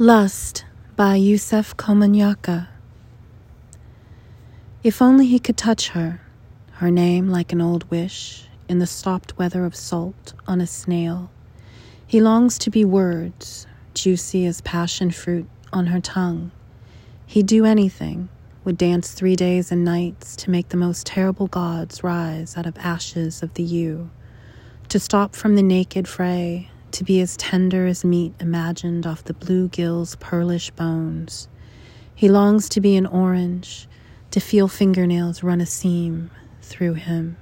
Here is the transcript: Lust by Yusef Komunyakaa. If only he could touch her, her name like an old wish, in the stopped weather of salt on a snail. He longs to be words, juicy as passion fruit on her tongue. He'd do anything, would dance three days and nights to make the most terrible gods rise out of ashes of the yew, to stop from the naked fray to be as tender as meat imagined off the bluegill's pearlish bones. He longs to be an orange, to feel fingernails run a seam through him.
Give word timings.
Lust 0.00 0.64
by 0.94 1.16
Yusef 1.16 1.76
Komunyakaa. 1.76 2.68
If 4.84 5.02
only 5.02 5.26
he 5.26 5.40
could 5.40 5.56
touch 5.56 5.88
her, 5.88 6.20
her 6.74 6.88
name 6.88 7.30
like 7.30 7.52
an 7.52 7.60
old 7.60 7.90
wish, 7.90 8.46
in 8.68 8.78
the 8.78 8.86
stopped 8.86 9.36
weather 9.36 9.64
of 9.64 9.74
salt 9.74 10.34
on 10.46 10.60
a 10.60 10.68
snail. 10.68 11.32
He 12.06 12.20
longs 12.20 12.58
to 12.58 12.70
be 12.70 12.84
words, 12.84 13.66
juicy 13.92 14.46
as 14.46 14.60
passion 14.60 15.10
fruit 15.10 15.48
on 15.72 15.86
her 15.86 16.00
tongue. 16.00 16.52
He'd 17.26 17.46
do 17.46 17.64
anything, 17.64 18.28
would 18.64 18.78
dance 18.78 19.10
three 19.10 19.34
days 19.34 19.72
and 19.72 19.84
nights 19.84 20.36
to 20.36 20.50
make 20.52 20.68
the 20.68 20.76
most 20.76 21.06
terrible 21.06 21.48
gods 21.48 22.04
rise 22.04 22.56
out 22.56 22.66
of 22.66 22.78
ashes 22.78 23.42
of 23.42 23.54
the 23.54 23.64
yew, 23.64 24.10
to 24.90 25.00
stop 25.00 25.34
from 25.34 25.56
the 25.56 25.62
naked 25.64 26.06
fray 26.06 26.70
to 26.92 27.04
be 27.04 27.20
as 27.20 27.36
tender 27.36 27.86
as 27.86 28.04
meat 28.04 28.34
imagined 28.40 29.06
off 29.06 29.24
the 29.24 29.34
bluegill's 29.34 30.16
pearlish 30.16 30.70
bones. 30.70 31.48
He 32.14 32.28
longs 32.28 32.68
to 32.70 32.80
be 32.80 32.96
an 32.96 33.06
orange, 33.06 33.88
to 34.30 34.40
feel 34.40 34.68
fingernails 34.68 35.42
run 35.42 35.60
a 35.60 35.66
seam 35.66 36.30
through 36.62 36.94
him. 36.94 37.36